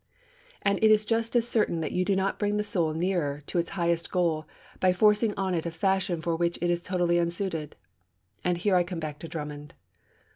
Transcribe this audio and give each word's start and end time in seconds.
And 0.63 0.79
it 0.81 0.89
is 0.89 1.05
just 1.05 1.35
as 1.35 1.47
certain 1.47 1.79
that 1.81 1.91
you 1.91 2.03
do 2.03 2.15
not 2.15 2.39
bring 2.39 2.57
the 2.57 2.63
soul 2.63 2.91
nearer 2.95 3.43
to 3.45 3.59
its 3.59 3.69
highest 3.77 4.09
goal 4.09 4.47
by 4.79 4.93
forcing 4.93 5.31
on 5.37 5.53
it 5.53 5.67
a 5.67 5.69
fashion 5.69 6.21
for 6.23 6.35
which 6.35 6.57
it 6.59 6.71
is 6.71 6.81
totally 6.81 7.19
unsuited. 7.19 7.75
And 8.43 8.57
here 8.57 8.75
I 8.75 8.83
come 8.83 8.99
back 8.99 9.19
to 9.19 9.27
Drummond. 9.27 9.75